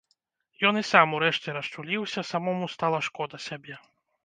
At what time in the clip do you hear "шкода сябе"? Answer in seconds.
3.11-3.81